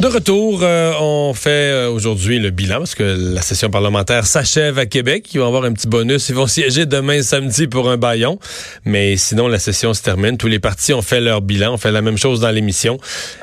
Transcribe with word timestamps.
De 0.00 0.08
retour, 0.08 0.60
euh, 0.62 0.92
on 1.00 1.32
fait 1.32 1.50
euh, 1.50 1.88
aujourd'hui 1.88 2.40
le 2.40 2.50
bilan 2.50 2.78
parce 2.78 2.96
que 2.96 3.04
la 3.34 3.40
session 3.40 3.70
parlementaire 3.70 4.26
s'achève 4.26 4.78
à 4.78 4.86
Québec. 4.86 5.32
Ils 5.32 5.38
vont 5.38 5.46
avoir 5.46 5.62
un 5.64 5.72
petit 5.72 5.86
bonus. 5.86 6.28
Ils 6.28 6.34
vont 6.34 6.48
siéger 6.48 6.86
demain 6.86 7.22
samedi 7.22 7.68
pour 7.68 7.88
un 7.88 7.96
baillon. 7.96 8.38
Mais 8.84 9.16
sinon, 9.16 9.46
la 9.46 9.60
session 9.60 9.94
se 9.94 10.02
termine. 10.02 10.38
Tous 10.38 10.48
les 10.48 10.58
partis 10.58 10.92
ont 10.92 11.02
fait 11.02 11.20
leur 11.20 11.40
bilan. 11.40 11.74
On 11.74 11.76
fait 11.76 11.92
la 11.92 12.02
même 12.02 12.18
chose 12.18 12.40
dans 12.40 12.50
l'émission. 12.50 12.98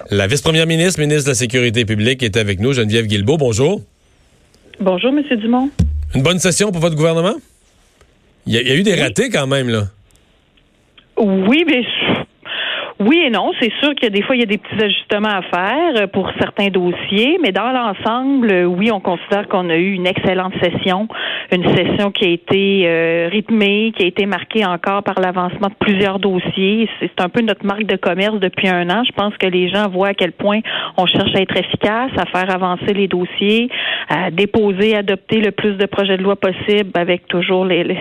La 0.09 0.27
vice-première 0.27 0.67
ministre, 0.67 0.99
ministre 0.99 1.25
de 1.25 1.29
la 1.29 1.35
Sécurité 1.35 1.85
publique, 1.85 2.23
est 2.23 2.35
avec 2.35 2.59
nous. 2.59 2.73
Geneviève 2.73 3.05
Guilbeault, 3.05 3.37
bonjour. 3.37 3.81
Bonjour, 4.81 5.13
Monsieur 5.13 5.37
Dumont. 5.37 5.69
Une 6.13 6.23
bonne 6.23 6.39
session 6.39 6.71
pour 6.71 6.81
votre 6.81 6.95
gouvernement? 6.95 7.35
Il 8.47 8.53
y 8.53 8.57
a, 8.57 8.61
il 8.61 8.67
y 8.67 8.71
a 8.71 8.75
eu 8.75 8.83
des 8.83 8.95
ratés 8.95 9.29
quand 9.29 9.47
même, 9.47 9.69
là. 9.69 9.87
Oui, 11.17 11.63
mais 11.67 11.83
oui 12.99 13.23
et 13.25 13.29
non. 13.29 13.51
C'est 13.61 13.71
sûr 13.81 13.95
que 13.95 14.07
des 14.07 14.21
fois, 14.21 14.35
il 14.35 14.39
y 14.39 14.43
a 14.43 14.45
des 14.45 14.57
petits 14.57 14.83
ajustements 14.83 15.29
à 15.29 15.41
faire 15.41 16.03
euh, 16.03 16.07
pour 16.07 16.29
certains 16.39 16.67
dossiers, 16.67 17.37
mais 17.41 17.51
dans 17.51 17.71
l'ensemble, 17.71 18.51
euh, 18.51 18.65
oui, 18.65 18.91
on 18.91 18.99
considère 18.99 19.47
qu'on 19.47 19.69
a 19.69 19.77
eu 19.77 19.93
une 19.93 20.05
excellente 20.05 20.53
session, 20.61 21.07
une 21.51 21.63
session 21.75 22.11
qui 22.11 22.25
a 22.25 22.29
été 22.29 22.83
euh, 22.85 23.29
rythmée, 23.31 23.93
qui 23.95 24.03
a 24.03 24.07
été 24.07 24.25
marquée 24.25 24.65
encore 24.65 25.03
par 25.03 25.19
l'avancement 25.19 25.69
de 25.69 25.75
plusieurs 25.79 26.19
dossiers. 26.19 26.89
C'est 26.99 27.21
un 27.21 27.29
peu 27.29 27.41
notre 27.41 27.65
marque 27.65 27.85
de 27.85 27.95
commerce 27.95 28.39
depuis 28.39 28.67
un 28.67 28.89
an. 28.89 29.03
Je 29.05 29.13
pense 29.13 29.35
que 29.37 29.47
les 29.47 29.69
gens 29.69 29.87
voient 29.89 30.09
à 30.09 30.13
quel 30.13 30.33
point 30.33 30.59
on 30.97 31.05
cherche 31.05 31.33
à 31.35 31.41
être 31.41 31.55
efficace, 31.55 32.11
à 32.17 32.25
faire 32.25 32.53
avancer 32.53 32.93
les 32.93 33.07
dossiers, 33.07 33.69
à 34.09 34.29
déposer, 34.29 34.95
adopter 34.95 35.39
le 35.39 35.51
plus 35.51 35.77
de 35.77 35.85
projets 35.85 36.17
de 36.17 36.23
loi 36.23 36.35
possible 36.35 36.91
avec 36.95 37.27
toujours 37.27 37.63
les, 37.63 37.83
les, 37.83 37.99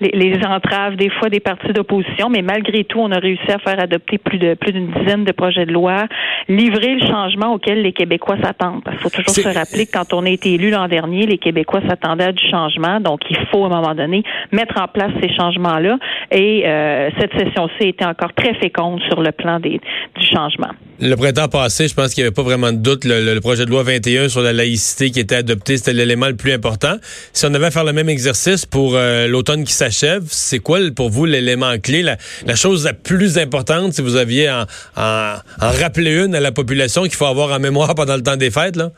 les 0.00 0.46
entraves 0.46 0.96
des 0.96 1.10
fois 1.10 1.28
des 1.28 1.40
partis 1.40 1.72
d'opposition, 1.72 2.30
mais 2.30 2.42
malgré 2.42 2.84
tout, 2.84 3.00
on 3.00 3.10
a 3.12 3.18
réussi 3.18 3.50
à 3.50 3.58
faire 3.58 3.78
adopter 3.78 4.16
plus 4.18 4.37
de 4.38 4.54
plus 4.54 4.72
d'une 4.72 4.90
dizaine 4.92 5.24
de 5.24 5.32
projets 5.32 5.66
de 5.66 5.72
loi, 5.72 6.06
livrer 6.48 6.94
le 6.94 7.06
changement 7.06 7.54
auquel 7.54 7.82
les 7.82 7.92
Québécois 7.92 8.36
s'attendent. 8.42 8.82
Parce 8.84 8.96
qu'il 8.96 9.02
faut 9.02 9.10
toujours 9.10 9.52
se 9.52 9.58
rappeler 9.58 9.86
que 9.86 9.92
quand 9.92 10.12
on 10.12 10.24
a 10.24 10.30
été 10.30 10.54
élu 10.54 10.70
l'an 10.70 10.88
dernier, 10.88 11.26
les 11.26 11.38
Québécois 11.38 11.80
s'attendaient 11.88 12.24
à 12.24 12.32
du 12.32 12.48
changement, 12.50 13.00
donc 13.00 13.20
il 13.30 13.38
faut 13.50 13.64
à 13.64 13.66
un 13.66 13.70
moment 13.70 13.94
donné 13.94 14.22
mettre 14.52 14.80
en 14.80 14.88
place 14.88 15.12
ces 15.22 15.34
changements-là. 15.34 15.98
Et 16.30 16.62
euh, 16.66 17.10
cette 17.18 17.32
session-ci 17.32 17.88
été 17.88 18.04
encore 18.04 18.32
très 18.34 18.54
féconde 18.54 19.00
sur 19.08 19.22
le 19.22 19.32
plan 19.32 19.60
des, 19.60 19.80
du 20.18 20.26
changement. 20.26 20.70
Le 21.00 21.14
printemps 21.14 21.48
passé, 21.48 21.86
je 21.86 21.94
pense 21.94 22.12
qu'il 22.12 22.24
n'y 22.24 22.26
avait 22.26 22.34
pas 22.34 22.42
vraiment 22.42 22.72
de 22.72 22.78
doute. 22.78 23.04
Le, 23.04 23.34
le, 23.34 23.40
projet 23.40 23.64
de 23.64 23.70
loi 23.70 23.84
21 23.84 24.28
sur 24.28 24.40
la 24.40 24.52
laïcité 24.52 25.10
qui 25.10 25.20
était 25.20 25.36
adopté, 25.36 25.76
c'était 25.76 25.92
l'élément 25.92 26.26
le 26.26 26.34
plus 26.34 26.52
important. 26.52 26.96
Si 27.32 27.46
on 27.46 27.54
avait 27.54 27.66
à 27.66 27.70
faire 27.70 27.84
le 27.84 27.92
même 27.92 28.08
exercice 28.08 28.66
pour 28.66 28.96
euh, 28.96 29.28
l'automne 29.28 29.62
qui 29.62 29.72
s'achève, 29.72 30.24
c'est 30.26 30.58
quoi 30.58 30.80
pour 30.94 31.10
vous 31.10 31.24
l'élément 31.24 31.78
clé, 31.78 32.02
la, 32.02 32.16
la, 32.46 32.56
chose 32.56 32.84
la 32.84 32.94
plus 32.94 33.38
importante 33.38 33.92
si 33.92 34.02
vous 34.02 34.16
aviez 34.28 34.50
en, 34.50 34.64
en, 34.96 35.36
en 35.60 35.70
rappeler 35.70 36.24
une 36.24 36.34
à 36.34 36.40
la 36.40 36.52
population 36.52 37.02
qu'il 37.02 37.14
faut 37.14 37.26
avoir 37.26 37.50
en 37.50 37.58
mémoire 37.58 37.94
pendant 37.94 38.16
le 38.16 38.22
temps 38.22 38.36
des 38.36 38.50
fêtes? 38.50 38.76
Là? 38.76 38.90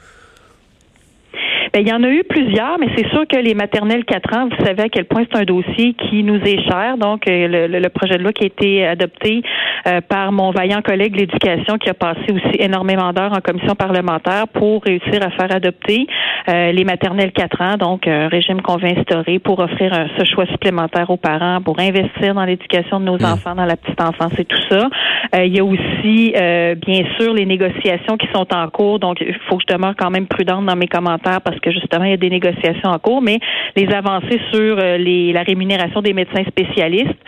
Bien, 1.72 1.82
il 1.82 1.88
y 1.88 1.92
en 1.92 2.02
a 2.02 2.08
eu 2.08 2.24
plusieurs, 2.24 2.78
mais 2.78 2.88
c'est 2.96 3.08
sûr 3.10 3.26
que 3.28 3.36
les 3.36 3.54
maternelles 3.54 4.04
4 4.04 4.36
ans, 4.36 4.48
vous 4.48 4.64
savez 4.64 4.82
à 4.82 4.88
quel 4.88 5.04
point 5.04 5.22
c'est 5.30 5.38
un 5.38 5.44
dossier 5.44 5.94
qui 5.94 6.24
nous 6.24 6.40
est 6.40 6.62
cher. 6.68 6.96
Donc, 6.98 7.28
euh, 7.28 7.68
le, 7.68 7.78
le, 7.78 7.88
projet 7.88 8.18
de 8.18 8.22
loi 8.22 8.32
qui 8.32 8.44
a 8.44 8.46
été 8.46 8.86
adopté 8.86 9.42
euh, 9.86 10.00
par 10.00 10.32
mon 10.32 10.50
vaillant 10.50 10.82
collègue 10.82 11.14
l'éducation, 11.16 11.78
qui 11.78 11.88
a 11.88 11.94
passé 11.94 12.26
aussi 12.30 12.56
énormément 12.58 13.12
d'heures 13.12 13.32
en 13.32 13.40
commission 13.40 13.74
parlementaire 13.76 14.48
pour 14.48 14.82
réussir 14.82 15.22
à 15.22 15.30
faire 15.30 15.54
adopter 15.54 16.06
euh, 16.48 16.72
les 16.72 16.84
maternelles 16.84 17.32
4 17.32 17.60
ans, 17.62 17.76
donc 17.76 18.08
un 18.08 18.28
régime 18.28 18.62
qu'on 18.62 18.76
veut 18.76 18.88
instaurer 18.88 19.38
pour 19.38 19.60
offrir 19.60 19.92
un, 19.92 20.08
ce 20.18 20.24
choix 20.24 20.46
supplémentaire 20.46 21.08
aux 21.10 21.18
parents, 21.18 21.60
pour 21.62 21.78
investir 21.78 22.34
dans 22.34 22.44
l'éducation 22.44 22.98
de 22.98 23.04
nos 23.04 23.18
mmh. 23.18 23.32
enfants, 23.32 23.54
dans 23.54 23.64
la 23.64 23.76
petite 23.76 24.00
enfance 24.00 24.36
et 24.38 24.44
tout 24.44 24.60
ça. 24.68 24.88
il 25.34 25.54
y 25.54 25.60
a 25.60 25.64
aussi, 25.64 26.32
bien 26.32 27.04
sûr, 27.18 27.32
les 27.32 27.46
négociations 27.46 28.16
qui 28.16 28.26
sont 28.34 28.46
en 28.52 28.68
cours. 28.68 28.98
Donc, 28.98 29.20
il 29.20 29.36
faut 29.48 29.56
que 29.56 29.64
je 29.68 29.74
demeure 29.74 29.94
quand 29.96 30.10
même 30.10 30.26
prudente 30.26 30.66
dans 30.66 30.76
mes 30.76 30.88
commentaires 30.88 31.40
parce 31.40 31.59
que 31.60 31.70
justement, 31.70 32.04
il 32.04 32.10
y 32.10 32.14
a 32.14 32.16
des 32.16 32.30
négociations 32.30 32.90
en 32.90 32.98
cours, 32.98 33.22
mais 33.22 33.38
les 33.76 33.88
avancées 33.92 34.40
sur 34.52 34.78
euh, 34.78 34.96
les, 34.96 35.32
la 35.32 35.42
rémunération 35.42 36.02
des 36.02 36.12
médecins 36.12 36.44
spécialistes, 36.44 37.18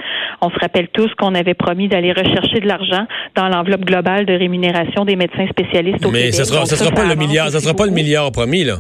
on 0.41 0.51
se 0.51 0.59
rappelle 0.59 0.89
tous 0.89 1.11
qu'on 1.19 1.35
avait 1.35 1.55
promis 1.55 1.89
d'aller 1.89 2.13
rechercher 2.13 2.61
de 2.61 2.67
l'argent 2.67 3.07
dans 3.35 3.49
l'enveloppe 3.49 3.85
globale 3.85 4.27
de 4.27 4.35
rémunération 4.35 5.05
des 5.05 5.17
médecins 5.17 5.47
spécialistes 5.49 6.05
au 6.05 6.11
mais 6.11 6.19
Québec. 6.19 6.35
Mais 6.39 6.45
ce 6.45 6.45
sera, 6.45 6.67
ça, 6.67 6.77
sera 6.77 6.91
pas 6.91 7.05
le 7.05 7.15
milliard, 7.15 7.51
ça 7.51 7.61
sera 7.61 7.75
pas 7.75 7.87
le 7.87 7.93
milliard 7.93 8.31
promis, 8.33 8.65
là. 8.65 8.79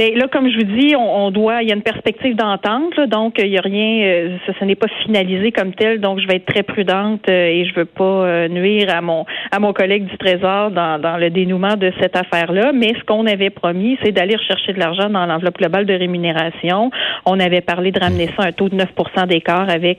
Mais 0.00 0.14
là, 0.14 0.28
comme 0.28 0.48
je 0.48 0.56
vous 0.56 0.78
dis, 0.78 0.96
on, 0.96 1.26
on 1.26 1.30
doit, 1.30 1.62
il 1.62 1.68
y 1.68 1.72
a 1.72 1.74
une 1.74 1.82
perspective 1.82 2.34
d'entente, 2.34 2.98
donc 3.08 3.34
il 3.36 3.48
y 3.48 3.58
a 3.58 3.60
rien, 3.60 4.02
euh, 4.02 4.38
ce 4.58 4.64
n'est 4.64 4.74
pas 4.74 4.86
finalisé 5.04 5.52
comme 5.52 5.74
tel, 5.74 6.00
donc 6.00 6.20
je 6.20 6.26
vais 6.26 6.36
être 6.36 6.46
très 6.46 6.62
prudente 6.62 7.28
euh, 7.28 7.48
et 7.48 7.66
je 7.66 7.74
veux 7.74 7.84
pas 7.84 8.04
euh, 8.04 8.48
nuire 8.48 8.88
à 8.88 9.02
mon 9.02 9.26
à 9.52 9.60
mon 9.60 9.74
collègue 9.74 10.06
du 10.06 10.16
Trésor 10.16 10.70
dans, 10.70 10.98
dans 10.98 11.18
le 11.18 11.28
dénouement 11.28 11.76
de 11.76 11.92
cette 12.00 12.16
affaire-là. 12.16 12.72
Mais 12.72 12.94
ce 12.98 13.04
qu'on 13.04 13.26
avait 13.26 13.50
promis, 13.50 13.98
c'est 14.02 14.10
d'aller 14.10 14.36
rechercher 14.36 14.72
de 14.72 14.78
l'argent 14.78 15.10
dans 15.10 15.26
l'enveloppe 15.26 15.58
globale 15.58 15.84
de 15.84 15.92
rémunération. 15.92 16.90
On 17.26 17.38
avait 17.38 17.60
parlé 17.60 17.92
de 17.92 18.00
ramener 18.00 18.30
ça 18.38 18.44
à 18.44 18.46
un 18.46 18.52
taux 18.52 18.70
de 18.70 18.76
9 18.76 18.88
d'écart 19.28 19.68
avec 19.68 19.98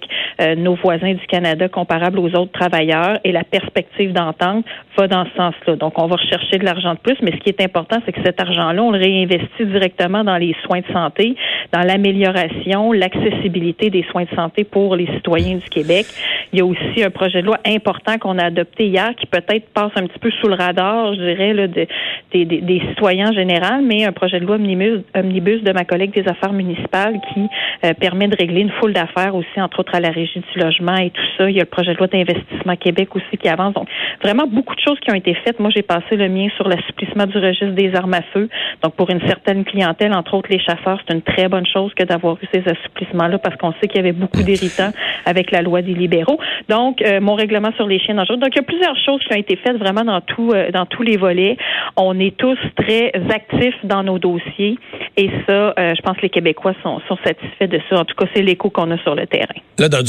nos 0.58 0.76
voisins 0.76 1.14
du 1.14 1.26
Canada 1.28 1.68
comparables 1.70 2.20
aux 2.20 2.34
autres 2.36 2.52
travailleurs 2.52 3.20
et 3.24 3.32
la 3.32 3.44
perspective 3.44 4.14
d'entente 4.14 4.66
va 4.98 5.08
dans 5.08 5.26
ce 5.26 5.32
sens-là. 5.36 5.76
Donc, 5.76 5.94
on 5.98 6.08
va 6.08 6.16
rechercher 6.16 6.58
de 6.58 6.66
l'argent 6.66 6.94
de 6.94 7.00
plus, 7.00 7.18
mais 7.22 7.32
ce 7.32 7.38
qui 7.38 7.50
est 7.50 7.62
important, 7.62 7.98
c'est 8.06 8.12
que 8.12 8.22
cet 8.24 8.40
argent-là, 8.40 8.82
on 8.82 8.92
le 8.92 9.00
réinvestit 9.00 9.66
directement 9.66 10.24
dans 10.24 10.38
les 10.38 10.56
soins 10.66 10.82
de 10.82 10.94
santé, 10.94 11.36
dans 11.72 11.82
l'amélioration, 11.82 12.92
l'accessibilité 12.92 13.90
des 13.90 14.04
soins 14.04 14.24
de 14.24 14.36
santé 14.36 14.64
pour 14.64 14.96
les 14.96 15.08
citoyens 15.08 15.56
du 15.56 15.70
Québec. 15.70 16.06
Il 16.54 16.60
y 16.60 16.62
a 16.62 16.66
aussi 16.66 17.04
un 17.04 17.10
projet 17.10 17.42
de 17.42 17.48
loi 17.48 17.58
important 17.66 18.18
qu'on 18.18 18.38
a 18.38 18.46
adopté 18.46 18.88
hier 18.88 19.16
qui 19.16 19.26
peut-être 19.26 19.70
passe 19.74 19.92
un 19.96 20.08
petit 20.08 20.20
peu 20.20 20.32
sous 20.32 20.48
le 20.48 20.56
radar, 20.56 21.14
je 21.14 21.20
dirais, 21.20 21.54
là, 21.54 21.68
de, 21.68 21.88
des, 22.34 22.46
des, 22.46 22.62
des, 22.62 22.82
citoyens 22.90 23.30
en 23.30 23.34
général, 23.34 23.84
mais 23.84 24.06
un 24.06 24.12
projet 24.12 24.40
de 24.40 24.46
loi 24.46 24.56
omnibus, 24.56 25.02
omnibus 25.16 25.64
de 25.64 25.72
ma 25.72 25.86
collègue 25.86 26.14
des 26.14 26.28
affaires 26.28 26.54
municipales 26.54 27.20
qui 27.34 27.48
euh, 27.86 27.94
permet 27.94 28.28
de 28.28 28.36
régler 28.36 28.62
une 28.62 28.72
foule 28.72 28.94
d'affaires 28.94 29.36
aussi, 29.36 29.62
entre 29.62 29.80
autres 29.80 29.96
à 29.96 30.00
la 30.00 30.12
du 30.24 30.60
logement 30.60 30.96
et 30.96 31.10
tout 31.10 31.22
ça. 31.38 31.50
Il 31.50 31.56
y 31.56 31.60
a 31.60 31.64
le 31.64 31.70
projet 31.70 31.94
de 31.94 31.98
loi 31.98 32.08
d'investissement 32.08 32.76
Québec 32.76 33.16
aussi 33.16 33.38
qui 33.38 33.48
avance. 33.48 33.74
Donc, 33.74 33.88
vraiment 34.24 34.46
beaucoup 34.48 34.76
de 34.76 34.80
choses 34.80 35.00
qui 35.00 35.12
ont 35.12 35.16
été 35.16 35.34
faites. 35.46 35.60
Moi, 35.60 35.70
j'ai 35.76 35.82
passé 35.82 36.16
le 36.16 36.30
mien 36.30 36.48
sur 36.56 36.68
l'assouplissement 36.68 37.26
du 37.26 37.38
registre 37.38 37.74
des 37.74 37.94
armes 37.96 38.14
à 38.14 38.22
feu. 38.34 38.50
Donc, 38.84 38.96
pour 38.96 39.10
une 39.10 39.22
certaine 39.22 39.64
clientèle, 39.64 40.14
entre 40.14 40.34
autres 40.34 40.50
les 40.52 40.60
chasseurs, 40.60 41.00
c'est 41.08 41.14
une 41.14 41.22
très 41.22 41.48
bonne 41.48 41.66
chose 41.66 41.94
que 41.94 42.04
d'avoir 42.04 42.38
eu 42.42 42.48
ces 42.54 42.64
assouplissements-là 42.68 43.38
parce 43.40 43.56
qu'on 43.58 43.74
sait 43.74 43.88
qu'il 43.88 43.98
y 43.98 44.00
avait 44.00 44.12
beaucoup 44.12 44.44
d'irritants 44.44 44.92
avec 45.26 45.52
la 45.52 45.62
loi 45.62 45.82
des 45.82 45.94
libéraux. 45.94 46.40
Donc, 46.70 47.02
euh, 47.02 47.20
mon 47.22 47.36
règlement 47.36 47.72
sur 47.76 47.88
les 47.88 48.00
chiens 48.00 48.16
dangereux. 48.16 48.38
Donc, 48.38 48.50
il 48.54 48.58
y 48.58 48.60
a 48.60 48.64
plusieurs 48.64 48.98
choses 49.06 49.22
qui 49.28 49.34
ont 49.34 49.40
été 49.40 49.56
faites 49.58 49.78
vraiment 49.78 50.04
dans 50.04 50.22
tout, 50.22 50.52
euh, 50.54 50.72
dans 50.72 50.86
tous 50.86 51.04
les 51.04 51.18
volets. 51.18 51.58
On 51.98 52.20
est 52.20 52.36
tous 52.38 52.58
très 52.76 53.12
actifs 53.34 53.76
dans 53.84 54.04
nos 54.04 54.20
dossiers 54.20 54.78
et 55.18 55.30
ça, 55.48 55.74
euh, 55.78 55.94
je 55.96 56.02
pense 56.02 56.18
que 56.18 56.24
les 56.24 56.30
Québécois 56.30 56.74
sont, 56.84 57.02
sont 57.08 57.18
satisfaits 57.24 57.68
de 57.68 57.80
ça. 57.90 58.00
En 58.00 58.06
tout 58.06 58.16
cas, 58.16 58.26
c'est 58.34 58.42
l'écho 58.42 58.70
qu'on 58.70 58.90
a 58.92 58.98
sur 59.00 59.16
le 59.16 59.28
terrain. 59.28 59.54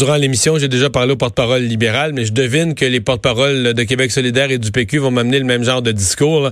Durant 0.03 0.17
l'émission, 0.17 0.59
j'ai 0.59 0.67
déjà 0.67 0.91
parlé 0.91 1.13
au 1.13 1.17
porte-parole 1.17 1.63
libéral, 1.63 2.13
mais 2.13 2.25
je 2.25 2.33
devine 2.33 2.75
que 2.75 2.85
les 2.85 3.01
porte-paroles 3.01 3.73
de 3.73 3.83
Québec 3.85 4.11
solidaire 4.11 4.51
et 4.51 4.59
du 4.59 4.73
PQ 4.73 4.99
vont 4.99 5.13
m'amener 5.13 5.39
le 5.39 5.45
même 5.45 5.63
genre 5.63 5.81
de 5.81 5.93
discours 5.93 6.51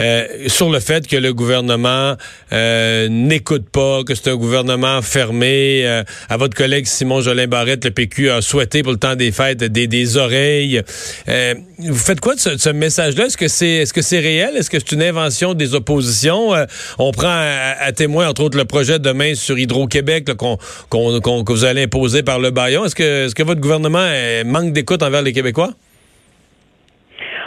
euh, 0.00 0.26
sur 0.48 0.68
le 0.68 0.80
fait 0.80 1.06
que 1.06 1.14
le 1.14 1.32
gouvernement 1.32 2.16
euh, 2.52 3.08
n'écoute 3.08 3.68
pas, 3.70 4.02
que 4.02 4.16
c'est 4.16 4.30
un 4.30 4.34
gouvernement 4.34 5.00
fermé. 5.00 5.82
Euh, 5.86 6.02
à 6.28 6.36
votre 6.38 6.56
collègue 6.56 6.86
Simon 6.86 7.20
Jolin 7.20 7.46
Barrette, 7.46 7.84
le 7.84 7.92
PQ 7.92 8.30
a 8.30 8.42
souhaité 8.42 8.82
pour 8.82 8.90
le 8.90 8.98
temps 8.98 9.14
des 9.14 9.30
fêtes 9.30 9.62
des, 9.62 9.86
des 9.86 10.16
oreilles. 10.16 10.82
Euh, 11.28 11.54
vous 11.78 11.94
faites 11.94 12.18
quoi 12.18 12.34
de 12.34 12.40
ce, 12.40 12.58
ce 12.58 12.70
message-là? 12.70 13.26
Est-ce 13.26 13.36
que 13.36 13.46
c'est 13.46 13.68
est-ce 13.68 13.92
que 13.92 14.02
c'est 14.02 14.18
réel? 14.18 14.56
Est-ce 14.56 14.70
que 14.70 14.80
c'est 14.80 14.90
une 14.90 15.02
invention 15.04 15.54
des 15.54 15.76
oppositions? 15.76 16.52
Euh, 16.52 16.64
on 16.98 17.12
prend 17.12 17.28
à, 17.28 17.76
à, 17.78 17.92
témoin, 17.92 18.28
entre 18.28 18.42
autres, 18.42 18.58
le 18.58 18.64
projet 18.64 18.98
demain 18.98 19.36
sur 19.36 19.56
Hydro-Québec 19.56 20.34
qu'on 20.34 20.58
qu'on 20.88 21.20
qu'on 21.20 21.44
que 21.44 21.52
vous 21.52 21.64
allez 21.64 21.84
imposer 21.84 22.24
par 22.24 22.40
le 22.40 22.50
baillon. 22.50 22.84
Est-ce 22.88 23.34
que, 23.34 23.42
votre 23.42 23.60
gouvernement 23.60 24.06
manque 24.46 24.72
d'écoute 24.72 25.02
envers 25.02 25.20
les 25.20 25.32
Québécois? 25.32 25.70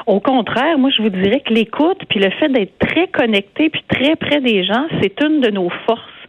Au 0.06 0.19
contraire, 0.19 0.78
moi, 0.78 0.91
je 0.96 1.02
vous 1.02 1.09
dirais 1.09 1.41
que 1.46 1.53
l'écoute, 1.53 2.00
puis 2.10 2.19
le 2.19 2.30
fait 2.31 2.50
d'être 2.50 2.77
très 2.80 3.07
connecté, 3.07 3.69
puis 3.69 3.83
très 3.88 4.16
près 4.16 4.39
des 4.42 4.63
gens, 4.63 4.86
c'est 5.01 5.19
une 5.21 5.42
de 5.42 5.50
nos 5.50 5.69
forces 5.88 6.20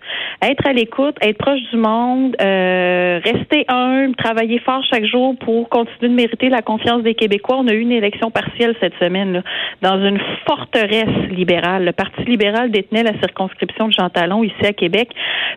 être 0.43 0.67
à 0.67 0.73
l'écoute, 0.73 1.17
être 1.21 1.39
proche 1.39 1.61
du 1.71 1.77
monde, 1.77 2.37
euh, 2.43 3.21
rester 3.23 3.65
humble, 3.69 4.17
travailler 4.17 4.59
fort 4.59 4.83
chaque 4.91 5.05
jour 5.05 5.37
pour 5.39 5.69
continuer 5.69 6.09
de 6.09 6.15
mériter 6.15 6.49
la 6.49 6.63
confiance 6.63 7.03
des 7.03 7.15
Québécois. 7.15 7.59
On 7.59 7.69
a 7.69 7.73
eu 7.73 7.81
une 7.81 7.93
élection 7.93 8.31
partielle 8.31 8.75
cette 8.81 8.95
semaine 8.99 9.35
là, 9.35 9.43
dans 9.83 10.05
une 10.05 10.19
forteresse 10.47 11.31
libérale. 11.31 11.85
Le 11.85 11.93
Parti 11.93 12.25
libéral 12.25 12.73
détenait 12.73 13.05
la 13.05 13.17
circonscription 13.21 13.87
de 13.87 13.93
Jean 13.93 14.11
Talon 14.11 14.43
ici 14.43 14.67
à 14.67 14.73
Québec 14.73 15.11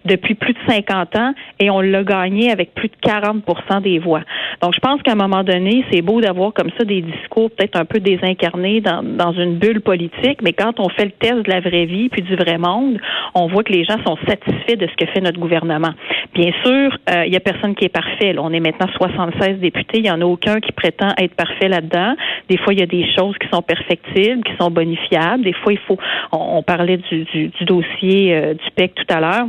depuis 0.06 0.36
plus 0.36 0.54
de 0.54 0.60
50 0.68 1.16
ans 1.16 1.34
et 1.60 1.72
on 1.72 1.82
l'a 1.82 2.04
gagné 2.04 2.52
avec 2.52 2.76
plus 2.76 2.90
de 2.90 2.96
40% 3.04 3.82
des 3.82 3.98
voix. 3.98 4.22
Donc, 4.62 4.74
je 4.76 4.80
pense 4.80 5.02
qu'à 5.02 5.14
un 5.14 5.16
moment 5.16 5.44
donné, 5.44 5.84
c'est 5.92 6.02
beau 6.02 6.22
d'avoir 6.22 6.54
comme 6.54 6.70
ça 6.78 6.86
des 6.86 7.02
discours 7.02 7.50
peut-être 7.50 7.80
un 7.80 7.86
peu 7.86 8.00
désincarnés 8.00 8.82
dans, 8.82 9.02
dans 9.02 9.34
une 9.34 9.56
bulle 9.56 9.82
politique, 9.82 10.42
mais 10.44 10.54
quand 10.54 10.80
on 10.80 10.90
fait 10.90 11.06
le 11.06 11.12
test 11.12 11.42
de 11.42 11.50
la 11.50 11.60
vraie 11.60 11.86
vie 11.86 12.10
puis 12.10 12.22
du 12.22 12.36
vrai 12.36 12.60
monde, 12.60 13.00
on 13.34 13.48
voit 13.48 13.64
que 13.64 13.74
les 13.74 13.84
gens 13.84 13.98
sont 14.06 14.18
satisfaits 14.28 14.75
de 14.76 14.88
ce 14.88 14.96
que 14.96 15.12
fait 15.12 15.22
notre 15.22 15.40
gouvernement. 15.40 15.92
Bien 16.34 16.52
sûr, 16.64 16.98
il 17.26 17.34
y 17.34 17.36
a 17.36 17.40
personne 17.40 17.76
qui 17.76 17.86
est 17.86 17.90
parfait. 17.90 18.36
On 18.38 18.52
est 18.52 18.60
maintenant 18.60 18.88
76 18.96 19.60
députés. 19.60 20.00
Il 20.00 20.04
n'y 20.04 20.12
en 20.12 20.22
a 20.22 20.26
aucun 20.26 20.60
qui 20.60 20.72
prétend 20.72 21.10
être 21.18 21.36
parfait 21.36 21.68
là-dedans. 21.68 22.16
Des 22.50 22.58
fois, 22.58 22.74
il 22.74 22.80
y 22.80 22.84
a 22.84 22.88
des 22.88 23.06
choses 23.16 23.36
qui 23.38 23.48
sont 23.50 23.62
perfectibles, 23.62 24.44
qui 24.44 24.56
sont 24.60 24.72
bonifiables. 24.72 25.44
Des 25.44 25.54
fois, 25.54 25.74
il 25.74 25.80
faut. 25.80 25.98
On, 26.32 26.64
parlait 26.64 26.98
du, 26.98 27.24
du, 27.26 27.48
du 27.50 27.66
dossier 27.66 28.54
du 28.54 28.72
PEC 28.76 28.96
tout 28.96 29.14
à 29.14 29.20
l'heure 29.20 29.48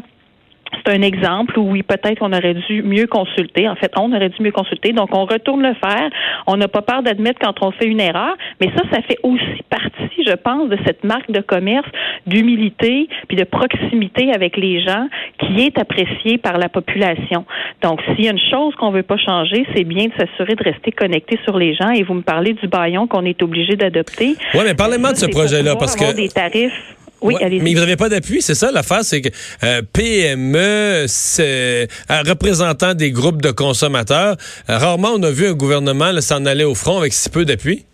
c'est 0.72 0.92
un 0.92 1.02
exemple 1.02 1.58
où 1.58 1.70
oui, 1.70 1.82
peut-être 1.82 2.22
on 2.22 2.32
aurait 2.32 2.54
dû 2.54 2.82
mieux 2.82 3.06
consulter. 3.06 3.68
En 3.68 3.76
fait, 3.76 3.92
on 3.96 4.12
aurait 4.12 4.28
dû 4.28 4.42
mieux 4.42 4.52
consulter. 4.52 4.92
Donc, 4.92 5.10
on 5.12 5.24
retourne 5.24 5.62
le 5.62 5.74
faire. 5.74 6.10
On 6.46 6.56
n'a 6.56 6.68
pas 6.68 6.82
peur 6.82 7.02
d'admettre 7.02 7.38
quand 7.40 7.54
on 7.62 7.70
fait 7.70 7.86
une 7.86 8.00
erreur. 8.00 8.36
Mais 8.60 8.68
ça, 8.76 8.82
ça 8.92 9.02
fait 9.02 9.18
aussi 9.22 9.62
partie, 9.70 10.24
je 10.26 10.34
pense, 10.34 10.68
de 10.68 10.78
cette 10.86 11.04
marque 11.04 11.30
de 11.30 11.40
commerce 11.40 11.86
d'humilité 12.26 13.08
puis 13.28 13.36
de 13.36 13.44
proximité 13.44 14.32
avec 14.32 14.56
les 14.56 14.82
gens 14.82 15.08
qui 15.38 15.62
est 15.62 15.78
appréciée 15.78 16.38
par 16.38 16.58
la 16.58 16.68
population. 16.68 17.44
Donc, 17.82 18.00
s'il 18.06 18.24
y 18.24 18.28
a 18.28 18.32
une 18.32 18.50
chose 18.50 18.74
qu'on 18.76 18.90
veut 18.90 19.02
pas 19.02 19.18
changer, 19.18 19.66
c'est 19.74 19.84
bien 19.84 20.06
de 20.06 20.12
s'assurer 20.18 20.54
de 20.54 20.64
rester 20.64 20.92
connecté 20.92 21.38
sur 21.44 21.58
les 21.58 21.74
gens. 21.74 21.90
Et 21.90 22.02
vous 22.02 22.14
me 22.14 22.22
parlez 22.22 22.54
du 22.54 22.66
baillon 22.66 23.06
qu'on 23.06 23.24
est 23.24 23.42
obligé 23.42 23.76
d'adopter. 23.76 24.36
Oui, 24.54 24.60
mais 24.64 24.74
parlez-moi 24.74 25.12
de 25.12 25.18
ce 25.18 25.26
projet-là 25.26 25.76
parce 25.76 25.94
que 25.94 26.14
des 26.14 26.28
tarifs 26.28 26.95
oui, 27.22 27.34
Mais 27.40 27.72
vous 27.72 27.80
n'avez 27.80 27.96
pas 27.96 28.08
d'appui, 28.08 28.42
c'est 28.42 28.54
ça 28.54 28.70
l'affaire, 28.70 29.02
c'est 29.02 29.22
que 29.22 29.28
euh, 29.64 29.82
PME, 29.92 31.06
c'est 31.08 31.88
un 32.08 32.22
représentant 32.22 32.94
des 32.94 33.10
groupes 33.10 33.42
de 33.42 33.50
consommateurs. 33.50 34.36
Euh, 34.68 34.78
rarement 34.78 35.12
on 35.14 35.22
a 35.22 35.30
vu 35.30 35.46
un 35.46 35.54
gouvernement 35.54 36.12
s'en 36.20 36.44
aller 36.44 36.64
au 36.64 36.74
front 36.74 36.98
avec 36.98 37.12
si 37.12 37.30
peu 37.30 37.44
d'appui. 37.44 37.84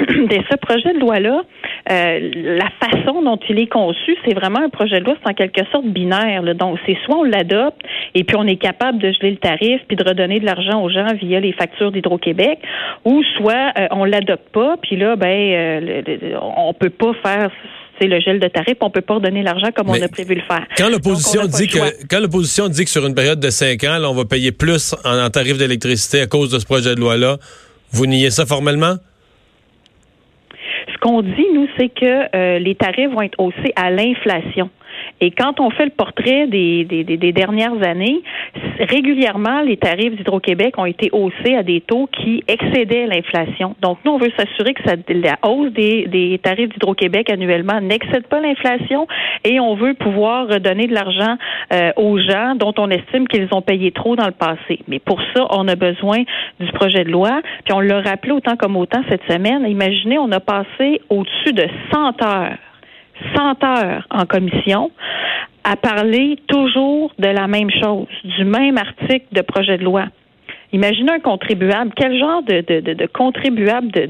Ce 0.50 0.56
projet 0.56 0.92
de 0.94 0.98
loi-là, 0.98 1.42
euh, 1.90 2.30
la 2.34 2.70
façon 2.80 3.22
dont 3.22 3.38
il 3.48 3.58
est 3.58 3.66
conçu, 3.66 4.16
c'est 4.24 4.34
vraiment 4.34 4.60
un 4.60 4.68
projet 4.68 5.00
de 5.00 5.04
loi, 5.04 5.14
c'est 5.22 5.30
en 5.30 5.34
quelque 5.34 5.62
sorte 5.70 5.86
binaire. 5.86 6.42
Donc, 6.54 6.78
c'est 6.86 6.96
soit 7.04 7.18
on 7.18 7.24
l'adopte 7.24 7.80
et 8.14 8.24
puis 8.24 8.36
on 8.36 8.46
est 8.46 8.56
capable 8.56 8.98
de 8.98 9.12
geler 9.12 9.32
le 9.32 9.36
tarif 9.36 9.80
puis 9.88 9.96
de 9.96 10.04
redonner 10.04 10.40
de 10.40 10.46
l'argent 10.46 10.82
aux 10.82 10.88
gens 10.88 11.14
via 11.20 11.40
les 11.40 11.52
factures 11.52 11.92
d'Hydro-Québec, 11.92 12.58
ou 13.04 13.22
soit 13.36 13.72
euh, 13.78 13.86
on 13.90 14.04
l'adopte 14.04 14.48
pas, 14.52 14.76
puis 14.80 14.96
là, 14.96 15.16
ben, 15.16 15.28
euh, 15.28 16.02
on 16.40 16.72
peut 16.72 16.90
pas 16.90 17.12
faire 17.22 17.50
c'est 18.00 18.08
le 18.08 18.18
gel 18.20 18.40
de 18.40 18.48
tarif, 18.48 18.76
on 18.80 18.88
peut 18.88 19.02
pas 19.02 19.16
redonner 19.16 19.42
l'argent 19.42 19.68
comme 19.76 19.90
on 19.90 20.02
a 20.02 20.08
prévu 20.08 20.34
le 20.34 20.40
faire. 20.40 20.66
Quand 20.78 20.88
l'opposition 20.88 21.46
dit 21.46 21.66
que 21.66 22.06
quand 22.08 22.18
l'opposition 22.18 22.68
dit 22.68 22.84
que 22.84 22.90
sur 22.90 23.04
une 23.06 23.14
période 23.14 23.40
de 23.40 23.50
cinq 23.50 23.84
ans, 23.84 23.98
on 24.04 24.14
va 24.14 24.24
payer 24.24 24.52
plus 24.52 24.94
en, 25.04 25.18
en 25.18 25.28
tarif 25.28 25.58
d'électricité 25.58 26.22
à 26.22 26.26
cause 26.26 26.50
de 26.50 26.58
ce 26.58 26.64
projet 26.64 26.94
de 26.94 27.00
loi-là, 27.00 27.36
vous 27.92 28.06
niez 28.06 28.30
ça 28.30 28.46
formellement? 28.46 28.96
Qu'on 31.00 31.22
dit, 31.22 31.46
nous, 31.54 31.68
c'est 31.78 31.88
que 31.88 32.36
euh, 32.36 32.58
les 32.58 32.74
tarifs 32.74 33.10
vont 33.10 33.22
être 33.22 33.38
haussés 33.38 33.72
à 33.76 33.90
l'inflation. 33.90 34.70
Et 35.20 35.30
quand 35.30 35.60
on 35.60 35.70
fait 35.70 35.84
le 35.84 35.90
portrait 35.90 36.46
des, 36.46 36.84
des, 36.84 37.04
des, 37.04 37.32
dernières 37.32 37.86
années, 37.86 38.22
régulièrement, 38.78 39.60
les 39.60 39.76
tarifs 39.76 40.16
d'Hydro-Québec 40.16 40.78
ont 40.78 40.86
été 40.86 41.10
haussés 41.12 41.54
à 41.56 41.62
des 41.62 41.82
taux 41.82 42.08
qui 42.10 42.42
excédaient 42.48 43.06
l'inflation. 43.06 43.76
Donc, 43.82 43.98
nous, 44.04 44.12
on 44.12 44.18
veut 44.18 44.32
s'assurer 44.36 44.72
que 44.72 44.82
ça, 44.88 44.96
la 45.08 45.36
hausse 45.42 45.72
des, 45.72 46.06
des 46.06 46.40
tarifs 46.42 46.70
d'Hydro-Québec 46.70 47.30
annuellement 47.30 47.80
n'excède 47.80 48.26
pas 48.28 48.40
l'inflation 48.40 49.06
et 49.44 49.60
on 49.60 49.74
veut 49.74 49.94
pouvoir 49.94 50.48
redonner 50.48 50.86
de 50.86 50.94
l'argent 50.94 51.36
euh, 51.72 51.92
aux 51.96 52.18
gens 52.18 52.54
dont 52.54 52.74
on 52.78 52.88
estime 52.90 53.28
qu'ils 53.28 53.48
ont 53.52 53.62
payé 53.62 53.92
trop 53.92 54.16
dans 54.16 54.26
le 54.26 54.32
passé. 54.32 54.80
Mais 54.88 55.00
pour 55.00 55.20
ça, 55.34 55.46
on 55.50 55.68
a 55.68 55.76
besoin 55.76 56.22
du 56.58 56.72
projet 56.72 57.04
de 57.04 57.10
loi. 57.10 57.42
Puis 57.64 57.74
on 57.74 57.80
l'a 57.80 58.00
rappelé 58.00 58.32
autant 58.32 58.56
comme 58.56 58.76
autant 58.76 59.02
cette 59.10 59.24
semaine. 59.30 59.66
Imaginez, 59.68 60.18
on 60.18 60.32
a 60.32 60.40
passé 60.40 61.00
au-dessus 61.10 61.52
de 61.52 61.66
100 61.92 62.22
heures 62.22 62.56
100 63.34 63.64
heures 63.64 64.06
en 64.10 64.26
commission 64.26 64.90
à 65.64 65.76
parler 65.76 66.38
toujours 66.48 67.12
de 67.18 67.28
la 67.28 67.46
même 67.46 67.70
chose, 67.70 68.08
du 68.24 68.44
même 68.44 68.78
article 68.78 69.26
de 69.32 69.42
projet 69.42 69.78
de 69.78 69.84
loi. 69.84 70.06
Imaginez 70.72 71.12
un 71.12 71.20
contribuable. 71.20 71.92
Quel 71.96 72.18
genre 72.18 72.42
de, 72.42 72.64
de, 72.66 72.80
de, 72.80 72.94
de 72.94 73.06
contribuable 73.06 73.90
de, 73.90 74.08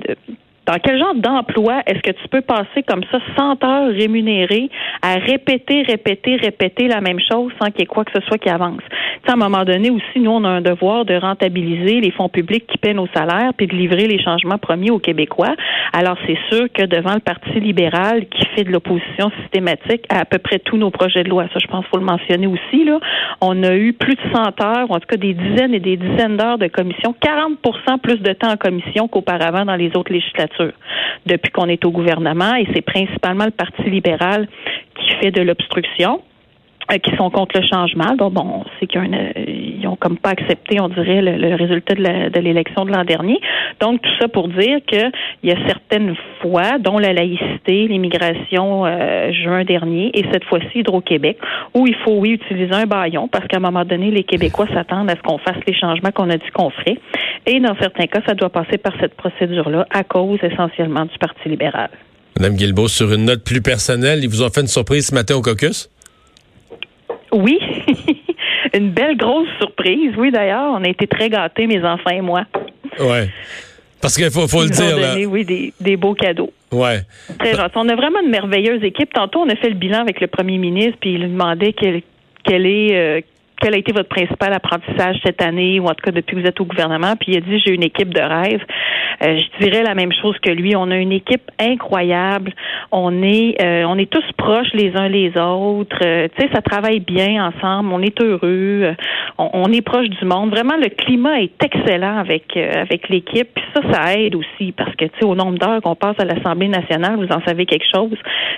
dans 0.67 0.79
quel 0.83 0.99
genre 0.99 1.15
d'emploi 1.15 1.83
est-ce 1.87 2.01
que 2.01 2.13
tu 2.13 2.29
peux 2.29 2.43
passer 2.43 2.83
comme 2.87 3.03
ça 3.11 3.19
100 3.37 3.65
heures 3.65 3.93
rémunérées 3.93 4.71
à 5.03 5.15
répéter, 5.15 5.83
répéter, 5.83 6.37
répéter 6.37 6.89
la 6.89 7.01
même 7.01 7.21
chose 7.21 7.53
sans 7.61 7.71
qu'il 7.71 7.81
y 7.81 7.83
ait 7.83 7.87
quoi 7.87 8.05
que 8.05 8.13
ce 8.15 8.25
soit 8.27 8.39
qui 8.39 8.49
avance? 8.49 8.83
à 9.29 9.35
un 9.35 9.37
moment 9.37 9.65
donné 9.65 9.91
aussi, 9.91 10.19
nous, 10.19 10.31
on 10.31 10.43
a 10.43 10.49
un 10.49 10.61
devoir 10.61 11.05
de 11.05 11.15
rentabiliser 11.15 12.01
les 12.01 12.11
fonds 12.11 12.29
publics 12.29 12.67
qui 12.67 12.79
paient 12.79 12.95
nos 12.95 13.07
salaires 13.15 13.53
puis 13.57 13.69
de 13.69 13.77
livrer 13.77 14.09
les 14.09 14.21
changements 14.21 14.59
promis 14.59 14.91
aux 14.91 14.99
Québécois. 14.99 15.55
Alors, 15.93 16.17
c'est 16.27 16.39
sûr 16.51 16.67
que 16.73 16.85
devant 16.85 17.15
le 17.15 17.21
Parti 17.21 17.61
libéral 17.61 18.27
qui 18.27 18.45
fait 18.57 18.65
de 18.65 18.73
l'opposition 18.73 19.31
systématique 19.43 20.05
à 20.09 20.21
à 20.21 20.25
peu 20.25 20.39
près 20.39 20.59
tous 20.59 20.77
nos 20.77 20.91
projets 20.91 21.25
de 21.25 21.31
loi, 21.31 21.47
ça, 21.53 21.59
je 21.61 21.67
pense 21.67 21.81
qu'il 21.85 21.91
faut 21.91 21.99
le 21.99 22.05
mentionner 22.05 22.47
aussi, 22.47 22.85
là, 22.85 23.01
on 23.41 23.63
a 23.63 23.75
eu 23.75 23.93
plus 23.93 24.15
de 24.15 24.21
100 24.33 24.61
heures, 24.63 24.91
ou 24.91 24.95
en 24.95 25.01
tout 25.01 25.07
cas 25.07 25.17
des 25.17 25.33
dizaines 25.33 25.75
et 25.75 25.81
des 25.81 25.97
dizaines 25.97 26.37
d'heures 26.37 26.59
de 26.59 26.67
commission, 26.67 27.15
40% 27.21 27.99
plus 28.01 28.19
de 28.19 28.33
temps 28.33 28.53
en 28.53 28.57
commission 28.57 29.09
qu'auparavant 29.09 29.65
dans 29.65 29.77
les 29.77 29.97
autres 29.97 30.13
législatures 30.13 30.60
depuis 31.27 31.51
qu'on 31.51 31.69
est 31.69 31.85
au 31.85 31.91
gouvernement 31.91 32.55
et 32.55 32.67
c'est 32.75 32.83
principalement 32.83 33.45
le 33.45 33.51
Parti 33.51 33.83
libéral 33.83 34.49
qui 34.97 35.11
fait 35.21 35.31
de 35.31 35.43
l'obstruction. 35.43 36.23
Euh, 36.93 36.99
qui 36.99 37.15
sont 37.17 37.31
contre 37.31 37.61
le 37.61 37.67
changement. 37.67 38.17
Donc, 38.17 38.33
bon, 38.33 38.65
c'est 38.79 38.87
qu'ils 38.87 39.01
euh, 39.01 39.89
ont 39.89 39.97
comme 39.97 40.17
pas 40.17 40.31
accepté, 40.31 40.81
on 40.81 40.89
dirait, 40.89 41.23
le, 41.23 41.55
résultat 41.55 41.95
de 41.95 42.41
l'élection 42.41 42.85
de 42.85 42.91
l'an 42.91 43.05
dernier. 43.05 43.39
Donc, 43.81 44.03
tout 44.03 44.11
ça 44.21 44.29
pour 44.29 44.49
dire 44.49 44.79
qu'il 44.87 45.11
y 45.45 45.53
a 45.53 45.57
certaines 45.67 46.17
fois, 46.41 46.79
dont 46.79 46.99
la 46.99 47.13
laïcité, 47.13 47.87
l'immigration 47.87 48.87
euh, 48.87 49.31
juin 49.33 49.65
dernier, 49.65 50.11
et 50.19 50.25
cette 50.33 50.45
fois-ci 50.45 50.81
Hydro-Québec, 50.81 51.39
où 51.75 51.87
il 51.87 51.95
faut, 51.97 52.15
oui, 52.15 52.31
utiliser 52.31 52.75
un 52.75 52.87
baillon, 52.87 53.29
parce 53.29 53.47
qu'à 53.47 53.59
un 53.59 53.61
moment 53.61 53.85
donné, 53.85 54.11
les 54.11 54.25
Québécois 54.25 54.67
s'attendent 54.73 55.11
à 55.11 55.17
ce 55.17 55.23
qu'on 55.23 55.39
fasse 55.39 55.59
les 55.67 55.75
changements 55.75 56.11
qu'on 56.11 56.31
a 56.31 56.39
dit 56.39 56.51
qu'on 56.53 56.71
ferait. 56.71 56.99
Et 57.47 57.61
dans 57.61 57.77
certains 57.81 58.07
cas, 58.07 58.21
ça 58.27 58.35
doit 58.35 58.51
passer 58.51 58.79
par 58.79 58.95
cette 59.01 59.15
procédure-là, 59.15 59.87
à 59.91 60.03
cause 60.03 60.39
essentiellement 60.43 61.05
du 61.05 61.17
Parti 61.19 61.49
libéral. 61.49 61.91
Madame 62.39 62.57
Guilbeault, 62.57 62.89
sur 62.89 63.13
une 63.13 63.27
note 63.27 63.45
plus 63.45 63.61
personnelle, 63.61 64.21
ils 64.23 64.29
vous 64.29 64.43
ont 64.43 64.51
fait 64.51 64.63
une 64.63 64.67
surprise 64.67 65.09
ce 65.09 65.15
matin 65.15 65.37
au 65.37 65.43
caucus? 65.43 65.89
Oui, 67.33 67.59
une 68.75 68.91
belle 68.91 69.17
grosse 69.17 69.49
surprise. 69.59 70.13
Oui, 70.17 70.31
d'ailleurs, 70.31 70.73
on 70.75 70.85
a 70.85 70.89
été 70.89 71.07
très 71.07 71.29
gâtés, 71.29 71.67
mes 71.67 71.85
enfants 71.85 72.11
et 72.11 72.21
moi. 72.21 72.45
Ouais. 72.99 73.29
Parce 74.01 74.17
qu'il 74.17 74.31
faut, 74.31 74.49
faut 74.49 74.63
le 74.63 74.71
dire. 74.71 74.97
Donné, 74.97 75.27
oui, 75.27 75.45
des, 75.45 75.73
des, 75.81 75.97
beaux 75.97 76.15
cadeaux. 76.15 76.53
Ouais. 76.73 77.01
Très 77.39 77.55
gentil. 77.55 77.75
On 77.77 77.89
a 77.89 77.95
vraiment 77.95 78.21
une 78.23 78.31
merveilleuse 78.31 78.83
équipe. 78.83 79.13
Tantôt, 79.13 79.41
on 79.41 79.49
a 79.49 79.57
fait 79.57 79.69
le 79.69 79.75
bilan 79.75 80.01
avec 80.01 80.21
le 80.21 80.27
premier 80.27 80.59
ministre, 80.59 80.97
puis 81.01 81.15
il 81.15 81.21
lui 81.21 81.29
demandait 81.29 81.73
quel, 81.73 82.03
quel 82.45 82.67
est, 82.67 82.97
euh, 82.97 83.21
quel 83.61 83.75
a 83.75 83.79
été 83.79 83.93
votre 83.93 84.09
principal 84.09 84.53
apprentissage 84.53 85.17
cette 85.25 85.43
année, 85.43 85.79
ou 85.79 85.85
en 85.85 85.91
tout 85.91 86.03
cas 86.03 86.11
depuis 86.11 86.37
que 86.37 86.41
vous 86.41 86.47
êtes 86.47 86.61
au 86.61 86.65
gouvernement? 86.65 87.15
Puis 87.17 87.33
il 87.33 87.37
a 87.37 87.41
dit, 87.41 87.61
j'ai 87.65 87.73
une 87.73 87.83
équipe 87.83 88.13
de 88.13 88.21
rêve. 88.21 88.63
Euh, 89.23 89.39
je 89.39 89.65
dirais 89.65 89.83
la 89.83 89.95
même 89.95 90.13
chose 90.13 90.37
que 90.39 90.51
lui. 90.51 90.75
On 90.77 90.91
a 90.91 90.97
une 90.97 91.13
équipe 91.13 91.51
incroyable. 91.59 92.53
On 92.91 93.23
est, 93.23 93.63
euh, 93.63 93.85
on 93.87 93.99
est 93.99 94.11
tous 94.11 94.25
proches 94.37 94.73
les 94.73 94.97
uns 94.97 95.09
les 95.09 95.37
autres. 95.37 95.99
Euh, 96.03 96.29
tu 96.37 96.43
sais, 96.43 96.51
ça 96.55 96.63
travaille 96.63 97.01
bien 97.01 97.45
ensemble. 97.45 97.93
On 97.93 98.01
est 98.01 98.21
heureux. 98.23 98.95
On, 99.37 99.73
est 99.73 99.83
proche 99.83 100.09
du 100.09 100.25
monde. 100.25 100.51
Vraiment, 100.51 100.77
le 100.77 100.89
climat 100.89 101.41
est 101.41 101.63
excellent 101.63 102.19
avec 102.19 102.57
avec 102.57 103.09
l'équipe. 103.09 103.49
Puis 103.55 103.65
ça, 103.75 103.81
ça 103.93 104.15
aide 104.15 104.35
aussi 104.35 104.73
parce 104.73 104.95
que 104.97 105.05
tu 105.05 105.19
sais, 105.19 105.25
au 105.25 105.35
nombre 105.35 105.59
d'heures 105.59 105.81
qu'on 105.83 105.95
passe 105.95 106.17
à 106.19 106.25
l'Assemblée 106.25 106.69
nationale, 106.69 107.17
vous 107.17 107.35
en 107.35 107.43
savez 107.47 107.67
quelque 107.67 107.87
chose. 107.95 108.17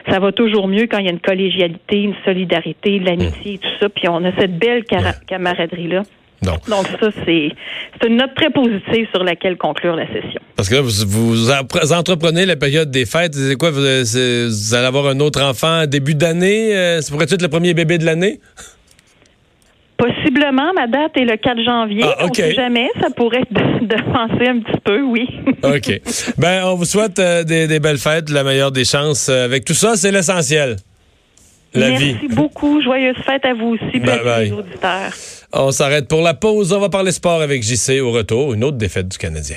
Ça 0.09 0.19
va 0.19 0.33
toujours 0.33 0.69
mieux 0.69 0.87
quand 0.87 0.99
il 0.99 1.07
y 1.07 1.09
a 1.09 1.13
une 1.13 1.21
collégialité, 1.21 2.03
une 2.03 2.15
solidarité, 2.25 2.99
de 2.99 3.05
l'amitié, 3.07 3.59
tout 3.59 3.69
ça. 3.81 3.89
Puis 3.89 4.09
on 4.09 4.25
a 4.25 4.33
cette 4.39 4.59
belle 4.59 4.85
camaraderie 5.27 5.89
là. 5.89 6.03
Donc 6.43 6.87
ça, 7.01 7.09
c'est 7.25 7.53
une 8.07 8.17
note 8.17 8.35
très 8.35 8.51
positive 8.51 9.07
sur 9.15 9.23
laquelle 9.23 9.57
conclure 9.57 9.95
la 9.95 10.07
session. 10.07 10.41
Parce 10.57 10.69
que 10.69 10.75
là, 10.75 10.81
vous, 10.83 11.35
vous 11.35 11.93
entreprenez 11.93 12.47
la 12.47 12.57
période 12.57 12.91
des 12.91 13.07
fêtes. 13.07 13.35
C'est 13.35 13.57
quoi? 13.57 13.71
Vous, 13.71 13.81
allez 13.81 14.87
avoir 14.87 15.07
un 15.07 15.21
autre 15.21 15.41
enfant 15.43 15.87
début 15.87 16.15
d'année? 16.15 16.75
Euh, 16.75 17.01
ça 17.01 17.13
pourrait 17.13 17.27
être 17.31 17.43
le 17.43 17.49
premier 17.49 17.75
bébé 17.75 17.99
de 17.99 18.05
l'année? 18.05 18.41
Possiblement, 19.97 20.73
ma 20.75 20.89
date 20.89 21.17
est 21.17 21.25
le 21.25 21.37
4 21.37 21.63
janvier. 21.63 22.03
Ah, 22.05 22.25
on 22.25 22.29
ne 22.29 22.35
sait 22.35 22.55
jamais, 22.55 22.89
ça 23.01 23.09
pourrait 23.11 23.45
devancer 23.51 24.49
un 24.49 24.59
petit 24.59 24.81
peu, 24.85 25.01
oui. 25.03 25.29
OK. 25.63 26.01
Ben, 26.39 26.65
on 26.65 26.75
vous 26.75 26.87
souhaite 26.87 27.21
euh, 27.21 27.45
des, 27.45 27.79
belles 27.79 27.99
fêtes, 27.99 28.29
la 28.31 28.43
meilleure 28.43 28.73
des 28.73 28.85
chances. 28.85 29.29
Euh, 29.29 29.45
avec 29.45 29.65
tout 29.65 29.75
ça, 29.75 29.95
c'est 29.95 30.11
l'essentiel. 30.11 30.77
La 31.75 31.89
Merci 31.89 32.29
beaucoup. 32.29 32.83
Joyeuses 32.83 33.17
fêtes 33.25 33.45
à 33.45 33.55
vous 33.55 33.77
aussi, 33.77 33.99
bye 33.99 34.53
auditeurs. 34.53 35.13
On 35.53 35.71
s'arrête 35.71 36.09
pour 36.09 36.21
la 36.21 36.35
pause. 36.35 36.73
On 36.73 36.81
va 36.81 36.89
parler 36.89 37.13
sport 37.13 37.41
avec 37.41 37.63
JC 37.63 38.01
au 38.01 38.11
retour. 38.11 38.55
Une 38.55 38.65
autre 38.65 38.77
défaite 38.77 39.09
du 39.09 39.19
Canadien. 39.19 39.57